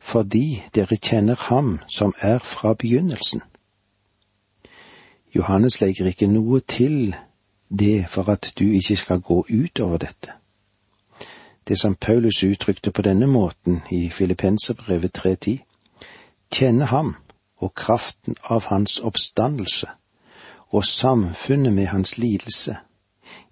fordi 0.00 0.62
dere 0.74 0.96
kjenner 0.96 1.36
Ham 1.36 1.78
som 1.88 2.14
er 2.20 2.38
fra 2.38 2.72
begynnelsen. 2.74 3.42
Johannes 5.34 5.80
legger 5.80 6.06
ikke 6.06 6.26
noe 6.26 6.60
til 6.60 7.14
det 7.68 8.08
for 8.08 8.30
at 8.32 8.52
du 8.58 8.64
ikke 8.72 8.96
skal 8.96 9.20
gå 9.20 9.44
utover 9.50 9.98
dette. 9.98 10.32
Det 11.68 11.78
som 11.78 11.94
Paulus 11.94 12.42
uttrykte 12.42 12.90
på 12.90 13.02
denne 13.02 13.26
måten 13.26 13.82
i 13.90 14.08
Filippenserbrevet 14.08 15.18
3.10, 15.18 15.58
kjenne 16.52 16.84
ham 16.84 17.14
og 17.60 17.74
kraften 17.74 18.36
av 18.42 18.66
hans 18.72 18.98
oppstandelse 18.98 19.88
og 20.70 20.84
samfunnet 20.84 21.72
med 21.72 21.86
hans 21.86 22.18
lidelse, 22.18 22.76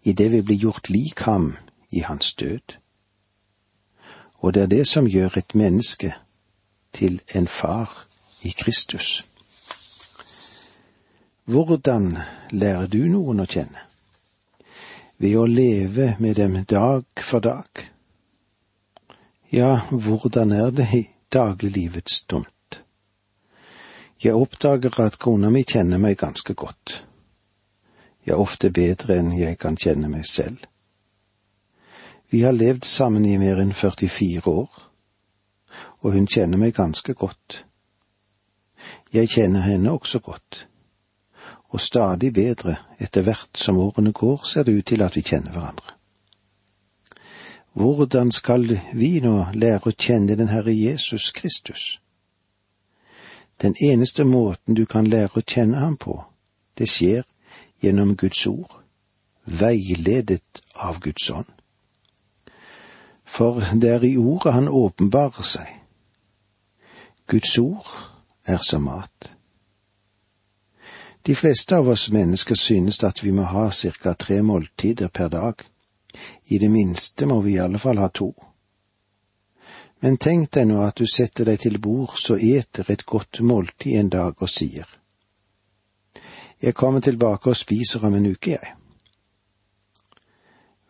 i 0.02 0.12
det 0.12 0.30
vi 0.32 0.42
blir 0.42 0.56
gjort 0.56 0.88
lik 0.90 1.20
ham 1.26 1.56
i 1.90 2.00
hans 2.00 2.34
død. 2.34 2.78
Og 4.38 4.54
det 4.54 4.62
er 4.62 4.66
det 4.66 4.86
som 4.86 5.06
gjør 5.06 5.38
et 5.38 5.54
menneske 5.54 6.14
til 6.92 7.20
en 7.34 7.46
far 7.46 8.06
i 8.42 8.54
Kristus. 8.58 9.24
Hvordan 11.44 12.18
lærer 12.50 12.86
du 12.86 13.00
noen 13.08 13.40
å 13.40 13.48
kjenne? 13.48 13.86
Ved 15.18 15.34
å 15.36 15.46
leve 15.46 16.14
med 16.20 16.36
dem 16.38 16.60
dag 16.64 17.04
for 17.18 17.42
dag. 17.42 17.88
Ja, 19.52 19.80
hvordan 19.90 20.52
er 20.52 20.70
det 20.70 20.88
i 20.94 21.08
dagliglivets 21.32 22.20
stund? 22.22 22.46
Jeg 24.24 24.34
oppdager 24.34 25.00
at 25.00 25.18
kona 25.22 25.50
mi 25.54 25.62
kjenner 25.62 26.00
meg 26.02 26.16
ganske 26.18 26.54
godt. 26.54 27.04
Ja, 28.26 28.34
ofte 28.34 28.70
bedre 28.74 29.14
enn 29.20 29.30
jeg 29.38 29.58
kan 29.62 29.76
kjenne 29.78 30.08
meg 30.10 30.26
selv. 30.26 30.64
Vi 32.30 32.42
har 32.42 32.52
levd 32.52 32.84
sammen 32.84 33.24
i 33.24 33.36
mer 33.38 33.60
enn 33.62 33.70
44 33.72 34.42
år, 34.50 34.82
og 36.02 36.12
hun 36.12 36.26
kjenner 36.26 36.58
meg 36.58 36.74
ganske 36.74 37.14
godt. 37.14 37.62
Jeg 39.14 39.30
kjenner 39.30 39.62
henne 39.64 39.94
også 39.94 40.18
godt, 40.18 40.66
og 41.70 41.80
stadig 41.80 42.32
bedre 42.34 42.74
etter 42.98 43.22
hvert 43.22 43.54
som 43.54 43.78
årene 43.78 44.12
går, 44.12 44.42
ser 44.44 44.66
det 44.66 44.74
ut 44.80 44.90
til 44.90 45.02
at 45.06 45.16
vi 45.16 45.22
kjenner 45.22 45.54
hverandre. 45.54 45.94
Hvordan 47.78 48.32
skal 48.34 48.66
vi 48.92 49.20
nå 49.22 49.52
lære 49.54 49.92
å 49.92 49.94
kjenne 49.94 50.34
den 50.34 50.50
Herre 50.50 50.74
Jesus 50.74 51.30
Kristus? 51.32 52.00
Den 53.62 53.74
eneste 53.80 54.24
måten 54.24 54.74
du 54.74 54.84
kan 54.86 55.06
lære 55.06 55.40
å 55.40 55.46
kjenne 55.46 55.80
ham 55.82 55.96
på, 55.96 56.20
det 56.78 56.86
skjer 56.88 57.24
gjennom 57.82 58.14
Guds 58.16 58.46
ord, 58.46 58.82
veiledet 59.44 60.62
av 60.74 61.00
Guds 61.02 61.30
ånd. 61.30 61.50
For 63.24 63.60
det 63.74 63.90
er 63.90 64.04
i 64.06 64.16
ordet 64.16 64.54
han 64.54 64.68
åpenbarer 64.68 65.44
seg. 65.44 65.68
Guds 67.26 67.58
ord 67.58 67.90
er 68.46 68.62
som 68.64 68.86
mat. 68.88 69.32
De 71.26 71.34
fleste 71.34 71.76
av 71.76 71.88
oss 71.92 72.08
mennesker 72.08 72.56
synes 72.56 73.02
at 73.04 73.24
vi 73.24 73.34
må 73.36 73.42
ha 73.42 73.68
ca. 73.70 74.14
tre 74.14 74.42
måltider 74.42 75.08
per 75.08 75.28
dag. 75.28 75.54
I 76.48 76.58
det 76.58 76.70
minste 76.70 77.26
må 77.26 77.40
vi 77.40 77.58
i 77.58 77.60
alle 77.60 77.78
fall 77.78 77.98
ha 77.98 78.08
to. 78.08 78.32
Men 80.00 80.16
tenk 80.16 80.52
deg 80.54 80.68
nå 80.70 80.78
at 80.84 81.00
du 81.00 81.06
setter 81.10 81.48
deg 81.48 81.60
til 81.64 81.78
bords 81.82 82.28
og 82.30 82.42
eter 82.42 82.90
et 82.92 83.06
godt 83.06 83.40
måltid 83.40 83.98
en 83.98 84.10
dag 84.14 84.42
og 84.42 84.50
sier. 84.50 84.86
Jeg 86.62 86.74
kommer 86.74 87.00
tilbake 87.00 87.50
og 87.50 87.56
spiser 87.56 88.04
om 88.06 88.14
en 88.14 88.26
uke, 88.26 88.50
jeg. 88.50 88.74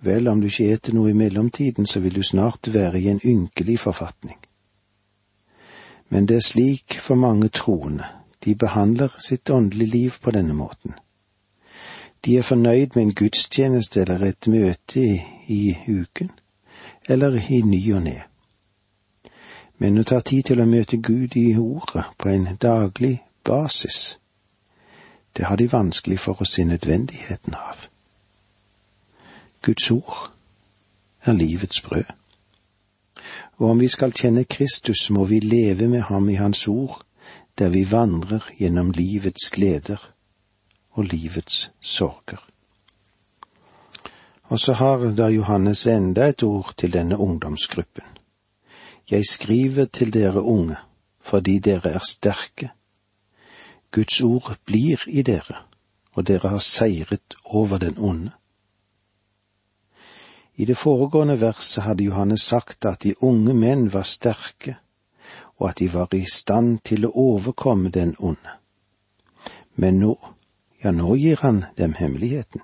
Vel, 0.00 0.28
om 0.28 0.40
du 0.40 0.46
ikke 0.46 0.68
eter 0.72 0.94
noe 0.94 1.10
i 1.10 1.16
mellomtiden, 1.16 1.86
så 1.86 2.00
vil 2.00 2.14
du 2.14 2.22
snart 2.22 2.70
være 2.72 3.00
i 3.00 3.08
en 3.10 3.20
ynkelig 3.24 3.78
forfatning. 3.80 4.38
Men 6.08 6.28
det 6.28 6.36
er 6.36 6.46
slik 6.46 7.00
for 7.02 7.14
mange 7.14 7.48
troende, 7.48 8.06
de 8.44 8.54
behandler 8.54 9.12
sitt 9.18 9.50
åndelige 9.50 9.90
liv 9.90 10.20
på 10.22 10.30
denne 10.30 10.54
måten. 10.54 10.94
De 12.24 12.36
er 12.38 12.42
fornøyd 12.42 12.94
med 12.94 13.02
en 13.02 13.14
gudstjeneste 13.14 14.00
eller 14.00 14.24
et 14.24 14.46
møte 14.46 15.02
i, 15.46 15.76
uken, 15.88 16.30
eller 17.08 17.40
i 17.50 17.60
ny 17.62 17.82
og 17.94 18.02
ne. 18.02 18.22
Men 19.78 19.98
å 19.98 20.04
ta 20.04 20.20
tid 20.20 20.50
til 20.50 20.60
å 20.60 20.66
møte 20.66 20.96
Gud 20.96 21.36
i 21.36 21.52
ordet 21.56 22.04
på 22.18 22.28
en 22.28 22.48
daglig 22.60 23.18
basis, 23.44 24.18
det 25.36 25.46
har 25.46 25.56
de 25.56 25.68
vanskelig 25.70 26.18
for 26.18 26.42
å 26.42 26.48
se 26.48 26.64
nødvendigheten 26.64 27.54
av. 27.54 27.86
Guds 29.62 29.90
ord 29.90 30.30
er 31.22 31.32
livets 31.38 31.80
brød. 31.80 32.10
Og 33.58 33.70
om 33.70 33.78
vi 33.78 33.88
skal 33.88 34.14
kjenne 34.14 34.44
Kristus, 34.44 35.10
må 35.10 35.24
vi 35.24 35.40
leve 35.40 35.88
med 35.88 36.02
ham 36.10 36.28
i 36.28 36.38
Hans 36.38 36.68
ord, 36.68 37.02
der 37.58 37.68
vi 37.68 37.84
vandrer 37.90 38.50
gjennom 38.58 38.90
livets 38.90 39.50
gleder 39.50 40.02
og 40.90 41.04
livets 41.04 41.70
sorger. 41.80 42.42
Og 44.48 44.60
så 44.60 44.72
har 44.72 45.10
da 45.14 45.28
Johannes 45.28 45.86
enda 45.86 46.28
et 46.28 46.42
ord 46.42 46.72
til 46.76 46.92
denne 46.92 47.18
ungdomsgruppen. 47.18 48.17
Jeg 49.10 49.26
skriver 49.26 49.84
til 49.84 50.12
dere 50.12 50.42
unge, 50.42 50.76
fordi 51.20 51.58
dere 51.58 51.90
er 51.90 52.04
sterke. 52.08 52.70
Guds 53.90 54.20
ord 54.20 54.56
blir 54.64 55.00
i 55.06 55.22
dere, 55.22 55.64
og 56.12 56.26
dere 56.26 56.48
har 56.48 56.58
seiret 56.58 57.34
over 57.44 57.78
den 57.78 57.98
onde. 57.98 58.30
I 60.56 60.64
det 60.64 60.76
foregående 60.76 61.40
verset 61.40 61.84
hadde 61.84 62.04
Johannes 62.04 62.42
sagt 62.42 62.84
at 62.84 63.02
de 63.02 63.14
unge 63.22 63.54
menn 63.54 63.92
var 63.92 64.02
sterke, 64.02 64.76
og 65.56 65.70
at 65.70 65.78
de 65.78 65.92
var 65.92 66.14
i 66.14 66.26
stand 66.32 66.78
til 66.84 67.06
å 67.06 67.12
overkomme 67.14 67.88
den 67.88 68.14
onde. 68.18 68.58
Men 69.74 70.02
nå, 70.02 70.18
ja, 70.84 70.90
nå 70.90 71.14
gir 71.14 71.40
han 71.40 71.64
dem 71.78 71.94
hemmeligheten. 71.94 72.60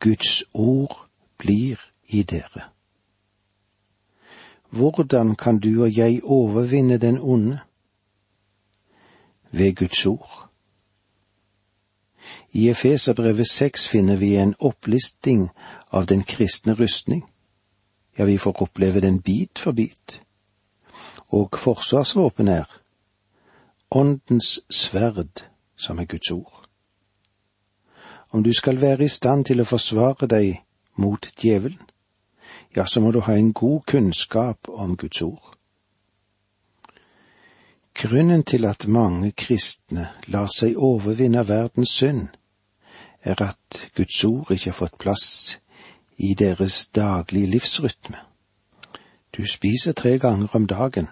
Guds 0.00 0.44
ord 0.52 1.08
blir 1.38 1.80
i 2.12 2.22
dere. 2.22 2.75
Hvordan 4.70 5.36
kan 5.36 5.58
du 5.58 5.82
og 5.82 5.96
jeg 5.96 6.20
overvinne 6.24 6.98
den 6.98 7.18
onde? 7.18 7.58
Ved 9.50 9.74
Guds 9.74 10.06
ord. 10.06 10.50
I 12.52 12.68
Efeserbrevet 12.68 13.46
seks 13.50 13.88
finner 13.88 14.16
vi 14.16 14.36
en 14.36 14.54
opplisting 14.60 15.50
av 15.92 16.06
den 16.06 16.22
kristne 16.22 16.74
rustning. 16.74 17.24
Ja, 18.18 18.24
vi 18.24 18.38
får 18.38 18.62
oppleve 18.62 19.00
den 19.00 19.20
bit 19.20 19.58
for 19.58 19.72
bit. 19.72 20.22
Og 21.28 21.58
forsvarsvåpen 21.58 22.48
er 22.48 22.64
Åndens 23.90 24.60
sverd, 24.70 25.44
som 25.76 25.98
er 25.98 26.04
Guds 26.04 26.30
ord. 26.30 26.68
Om 28.30 28.42
du 28.42 28.52
skal 28.52 28.80
være 28.80 29.04
i 29.04 29.08
stand 29.08 29.44
til 29.44 29.60
å 29.60 29.68
forsvare 29.68 30.26
deg 30.26 30.62
mot 30.98 31.28
djevelen, 31.38 31.78
ja, 32.76 32.86
så 32.86 33.00
må 33.00 33.10
du 33.10 33.20
ha 33.20 33.36
en 33.36 33.52
god 33.52 33.80
kunnskap 33.86 34.68
om 34.68 34.96
Guds 34.96 35.22
ord. 35.22 35.56
Grunnen 37.94 38.42
til 38.44 38.64
at 38.64 38.86
mange 38.88 39.32
kristne 39.32 40.10
lar 40.28 40.50
seg 40.52 40.76
overvinne 40.76 41.46
verdens 41.48 41.94
synd, 41.96 42.28
er 43.22 43.40
at 43.42 43.78
Guds 43.96 44.24
ord 44.24 44.52
ikke 44.52 44.70
har 44.70 44.76
fått 44.76 44.98
plass 44.98 45.26
i 46.16 46.34
deres 46.34 46.86
daglige 46.86 47.46
livsrytme. 47.46 48.20
Du 49.36 49.46
spiser 49.46 49.92
tre 49.92 50.18
ganger 50.18 50.48
om 50.52 50.66
dagen. 50.66 51.08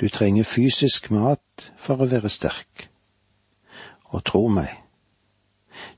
Du 0.00 0.08
trenger 0.08 0.44
fysisk 0.44 1.10
mat 1.10 1.72
for 1.76 1.98
å 1.98 2.08
være 2.10 2.30
sterk. 2.30 2.86
Og 4.14 4.22
tro 4.24 4.46
meg, 4.48 4.70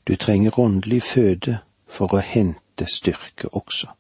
du 0.09 0.17
trenger 0.17 0.59
åndelig 0.59 1.03
føde 1.13 1.61
for 1.87 2.17
å 2.17 2.25
hente 2.25 2.89
styrke 2.89 3.53
også. 3.53 3.98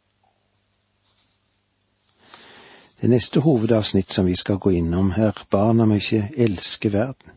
Det 3.00 3.08
neste 3.08 3.40
hovedavsnitt 3.40 4.10
som 4.10 4.26
vi 4.26 4.34
skal 4.36 4.58
gå 4.58 4.70
innom, 4.70 5.12
er 5.16 5.36
barna 5.50 5.86
må 5.86 6.00
ikke 6.00 6.32
elske 6.36 6.90
verden. 6.92 7.36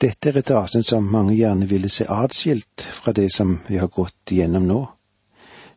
Dette 0.00 0.30
er 0.30 0.38
et 0.40 0.50
avsnitt 0.50 0.88
som 0.88 1.04
mange 1.12 1.34
gjerne 1.36 1.68
ville 1.68 1.90
se 1.92 2.06
atskilt 2.08 2.82
fra 2.82 3.12
det 3.12 3.28
som 3.34 3.58
vi 3.68 3.76
har 3.78 3.92
gått 3.92 4.32
igjennom 4.32 4.64
nå, 4.66 4.80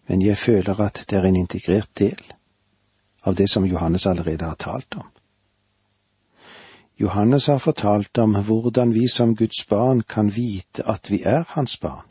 men 0.07 0.23
jeg 0.23 0.37
føler 0.37 0.79
at 0.81 1.03
det 1.09 1.19
er 1.19 1.27
en 1.27 1.41
integrert 1.41 1.91
del 1.99 2.23
av 3.25 3.35
det 3.35 3.49
som 3.51 3.67
Johannes 3.67 4.07
allerede 4.07 4.47
har 4.47 4.55
talt 4.55 4.95
om. 4.95 5.05
Johannes 6.97 7.47
har 7.51 7.59
fortalt 7.59 8.17
om 8.17 8.37
hvordan 8.47 8.93
vi 8.95 9.07
som 9.11 9.35
Guds 9.35 9.67
barn 9.67 10.05
kan 10.07 10.31
vite 10.31 10.87
at 10.87 11.11
vi 11.11 11.21
er 11.21 11.43
hans 11.57 11.77
barn. 11.77 12.05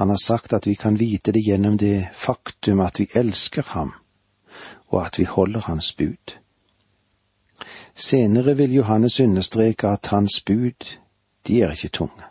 Han 0.00 0.08
har 0.08 0.18
sagt 0.24 0.52
at 0.52 0.66
vi 0.66 0.74
kan 0.74 0.96
vite 0.98 1.32
det 1.32 1.44
gjennom 1.44 1.76
det 1.76 2.08
faktum 2.16 2.80
at 2.80 3.00
vi 3.00 3.10
elsker 3.14 3.62
ham, 3.76 3.92
og 4.92 5.06
at 5.06 5.18
vi 5.18 5.24
holder 5.24 5.60
hans 5.60 5.92
bud. 5.92 6.38
Senere 7.94 8.56
vil 8.56 8.72
Johannes 8.72 9.20
understreke 9.20 9.88
at 9.88 10.06
hans 10.06 10.40
bud, 10.46 10.96
de 11.46 11.62
er 11.62 11.70
ikke 11.70 11.88
tunge. 11.88 12.22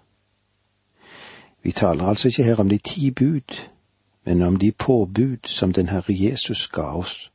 Vi 1.64 1.72
taler 1.72 2.06
altså 2.06 2.28
ikke 2.28 2.44
her 2.44 2.56
om 2.56 2.70
de 2.70 2.78
ti 2.78 3.12
bud, 3.12 3.68
men 4.26 4.42
om 4.42 4.56
de 4.56 4.72
påbud 4.72 5.38
som 5.46 5.74
den 5.74 5.90
Herre 5.90 6.04
Jesus 6.08 6.68
ga 6.68 6.82
oss. 6.82 7.32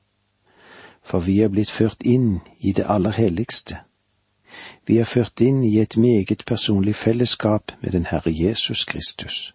For 1.03 1.19
vi 1.19 1.41
er 1.41 1.49
blitt 1.49 1.71
ført 1.71 2.03
inn 2.05 2.41
i 2.59 2.73
det 2.73 2.87
aller 2.89 3.11
helligste. 3.11 3.79
Vi 4.87 4.99
er 4.99 5.05
ført 5.05 5.41
inn 5.41 5.65
i 5.65 5.79
et 5.79 5.97
meget 5.97 6.43
personlig 6.47 6.95
fellesskap 6.95 7.73
med 7.81 7.91
den 7.91 8.07
Herre 8.07 8.33
Jesus 8.35 8.85
Kristus. 8.85 9.55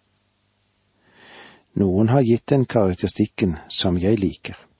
Noen 1.74 2.08
har 2.08 2.22
gitt 2.22 2.48
den 2.48 2.64
karakteristikken 2.64 3.56
som 3.68 3.98
jeg 3.98 4.18
liker. 4.18 4.71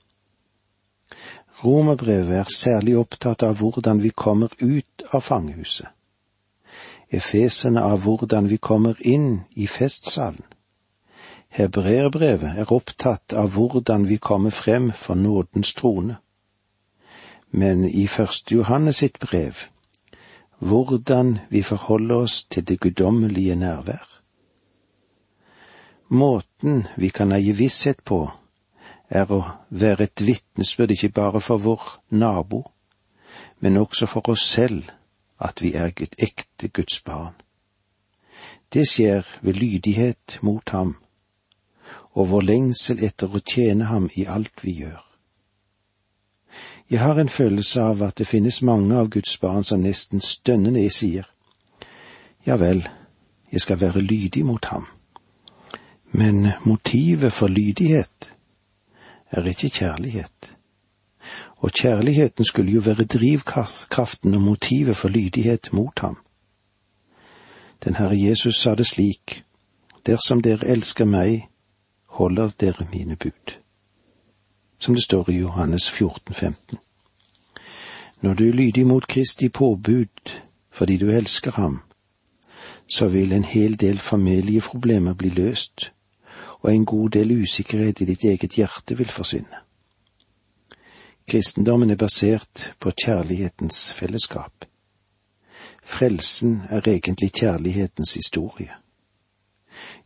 Romerbrevet 1.64 2.36
er 2.36 2.54
særlig 2.56 2.96
opptatt 2.98 3.42
av 3.42 3.60
hvordan 3.60 4.02
vi 4.02 4.10
kommer 4.10 4.50
ut 4.60 5.04
av 5.12 5.20
fangehuset. 5.20 5.88
Efesene 7.10 7.82
av 7.82 8.02
hvordan 8.02 8.48
vi 8.48 8.56
kommer 8.56 8.98
inn 9.06 9.44
i 9.54 9.66
festsalen. 9.66 10.42
Hebreerbrevet 11.52 12.58
er 12.58 12.72
opptatt 12.72 13.34
av 13.36 13.52
hvordan 13.52 14.08
vi 14.08 14.16
kommer 14.16 14.50
frem 14.50 14.90
for 14.96 15.14
nådens 15.14 15.74
trone. 15.74 16.16
Men 17.50 17.84
i 17.84 18.06
første 18.06 18.54
Johannes 18.54 19.02
sitt 19.04 19.20
brev 19.20 19.68
hvordan 20.62 21.38
vi 21.50 21.62
forholder 21.62 22.14
oss 22.14 22.44
til 22.44 22.68
det 22.68 22.80
guddommelige 22.80 23.54
nærvær. 23.56 24.06
Måten 26.08 26.86
vi 26.96 27.08
kan 27.08 27.32
eie 27.32 27.52
visshet 27.52 28.04
på, 28.04 28.30
er 29.12 29.28
å 29.32 29.42
være 29.68 30.08
et 30.08 30.24
vitnesbyrd 30.24 30.94
ikke 30.94 31.12
bare 31.20 31.40
for 31.44 31.60
vår 31.60 31.84
nabo, 32.16 32.62
men 33.60 33.76
også 33.76 34.08
for 34.08 34.32
oss 34.32 34.44
selv 34.54 34.88
at 35.42 35.62
vi 35.62 35.74
er 35.76 35.92
et 35.92 36.16
ekte 36.18 36.68
Guds 36.68 37.00
barn. 37.04 37.34
Det 38.72 38.86
skjer 38.88 39.26
ved 39.42 39.60
lydighet 39.60 40.38
mot 40.42 40.70
ham 40.72 40.96
og 42.12 42.28
vår 42.28 42.44
lengsel 42.48 43.02
etter 43.04 43.32
å 43.32 43.40
tjene 43.40 43.88
ham 43.88 44.08
i 44.16 44.24
alt 44.28 44.64
vi 44.64 44.76
gjør. 44.82 45.00
Jeg 46.92 47.00
har 47.00 47.20
en 47.20 47.28
følelse 47.32 47.80
av 47.80 48.02
at 48.04 48.18
det 48.20 48.28
finnes 48.28 48.62
mange 48.62 48.96
av 48.96 49.08
Guds 49.12 49.38
barn 49.40 49.64
som 49.64 49.80
nesten 49.80 50.20
stønnende 50.20 50.84
sier, 50.92 51.28
ja 52.44 52.58
vel, 52.60 52.82
jeg 53.52 53.60
skal 53.60 53.80
være 53.80 54.02
lydig 54.02 54.44
mot 54.44 54.64
ham. 54.72 54.86
Men 56.12 56.52
motivet 56.64 57.32
for 57.32 57.48
lydighet 57.48 58.32
er 59.32 59.44
ikke 59.44 59.68
kjærlighet. 59.68 60.56
Og 61.56 61.70
kjærligheten 61.72 62.44
skulle 62.44 62.72
jo 62.72 62.80
være 62.80 63.04
drivkraften 63.04 64.34
og 64.34 64.40
motivet 64.40 64.96
for 64.96 65.08
lydighet 65.08 65.72
mot 65.72 65.98
ham. 65.98 66.16
Den 67.84 67.94
Herre 67.94 68.22
Jesus 68.22 68.56
sa 68.56 68.74
det 68.74 68.86
slik, 68.86 69.44
dersom 70.06 70.42
dere 70.42 70.66
elsker 70.66 71.04
meg, 71.04 71.48
holder 72.06 72.50
dere 72.60 72.86
mine 72.92 73.16
bud. 73.16 73.58
Som 74.78 74.94
det 74.94 75.04
står 75.04 75.30
i 75.30 75.38
Johannes 75.38 75.90
14, 75.90 76.34
15. 76.34 76.78
Når 78.20 78.34
du 78.34 78.48
er 78.48 78.52
lydig 78.52 78.86
mot 78.86 79.06
Kristi 79.06 79.48
påbud 79.48 80.38
fordi 80.70 80.96
du 80.96 81.10
elsker 81.10 81.50
ham, 81.50 81.80
så 82.86 83.08
vil 83.08 83.32
en 83.32 83.44
hel 83.44 83.80
del 83.80 83.98
familieproblemer 83.98 85.14
bli 85.14 85.28
løst, 85.28 85.92
og 86.62 86.74
en 86.74 86.84
god 86.86 87.10
del 87.10 87.34
usikkerhet 87.42 88.00
i 88.00 88.08
ditt 88.08 88.24
eget 88.24 88.58
hjerte 88.58 88.96
vil 88.98 89.10
forsvinne. 89.10 89.62
Kristendommen 91.28 91.90
er 91.90 91.96
basert 91.96 92.72
på 92.80 92.90
kjærlighetens 93.04 93.92
fellesskap. 93.92 94.64
Frelsen 95.82 96.62
er 96.70 96.82
egentlig 96.86 97.32
kjærlighetens 97.32 98.14
historie. 98.14 98.70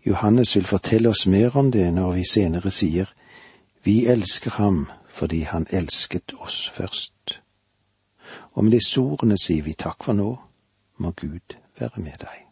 Johannes 0.06 0.56
vil 0.56 0.64
fortelle 0.64 1.08
oss 1.08 1.26
mer 1.26 1.56
om 1.56 1.70
det 1.72 1.88
når 1.92 2.12
vi 2.12 2.24
senere 2.30 2.70
sier 2.70 3.12
vi 3.84 4.06
elsker 4.06 4.50
ham 4.50 4.86
fordi 5.08 5.40
han 5.40 5.66
elsket 5.70 6.32
oss 6.38 6.68
først. 6.74 7.40
Og 8.52 8.64
med 8.64 8.72
disse 8.72 9.00
ordene 9.00 9.38
sier 9.38 9.62
vi 9.62 9.76
takk 9.78 10.04
for 10.04 10.18
nå, 10.18 10.32
må 10.98 11.12
Gud 11.16 11.56
være 11.78 12.02
med 12.02 12.18
deg. 12.20 12.45